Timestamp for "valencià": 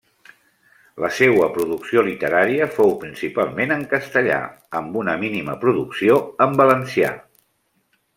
6.63-7.13